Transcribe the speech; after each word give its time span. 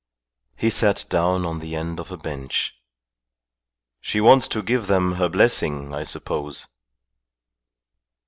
He 0.55 0.71
sat 0.71 1.05
down 1.09 1.45
on 1.45 1.59
the 1.59 1.75
end 1.75 1.99
of 1.99 2.11
a 2.11 2.17
bench. 2.17 2.75
"She 3.99 4.19
wants 4.19 4.47
to 4.47 4.63
give 4.63 4.87
them 4.87 5.11
her 5.17 5.29
blessing, 5.29 5.93
I 5.93 6.05
suppose." 6.05 6.65